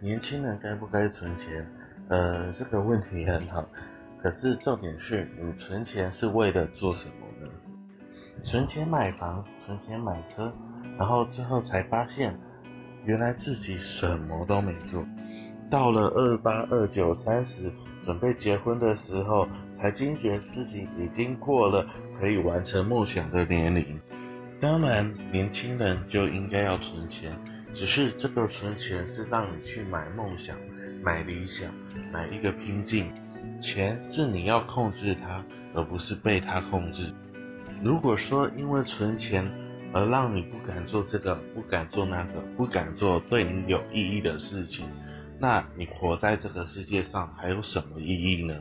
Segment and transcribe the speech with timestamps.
[0.00, 1.66] 年轻人该不该存钱？
[2.08, 3.68] 呃，这个问题很好，
[4.22, 7.50] 可是重点是你存钱是为了做什么呢？
[8.42, 10.52] 存钱买房，存钱买车，
[10.98, 12.38] 然后最后才发现，
[13.04, 15.04] 原来自己什么都没做。
[15.70, 17.70] 到了二八、二九、三十，
[18.00, 21.84] 准备结婚的时候，才惊觉自己已经过了
[22.18, 24.00] 可以完成梦想的年龄。
[24.58, 27.38] 当然，年轻人就应该要存钱。
[27.74, 30.56] 只是这个存钱是让你去买梦想、
[31.02, 31.72] 买理想、
[32.12, 33.12] 买一个拼劲，
[33.60, 37.12] 钱是你要控制它，而不是被它控制。
[37.82, 39.48] 如果说因为存钱
[39.92, 44.86] 而让你不敢做这个、不敢做那个、不敢做对你有意义的事情，
[45.38, 48.54] 那你活在这个世界上还有什么意义呢？